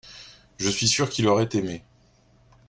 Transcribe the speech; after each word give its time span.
Je 0.57 0.67
suis 0.67 0.87
sûr 0.87 1.11
qu’il 1.11 1.27
aurait 1.27 1.47
aimé. 1.53 1.83